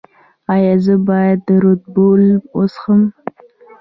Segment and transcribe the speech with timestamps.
[0.53, 2.23] ایا زه باید ردبول
[2.57, 3.01] وڅښم؟